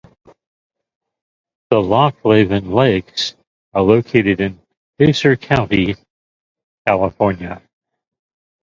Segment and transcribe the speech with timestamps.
[1.69, 3.35] The Loch Leven Lakes
[3.71, 4.59] are located in
[4.97, 5.93] Placer County,
[6.87, 7.61] California.